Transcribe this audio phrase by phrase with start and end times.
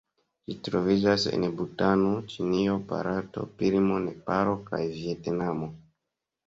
[0.45, 5.75] Ĝi troviĝas en Butano, Ĉinio, Barato, Birmo, Nepalo kaj Vjetnamo.